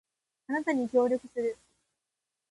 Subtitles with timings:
[0.47, 1.55] あなたに協力する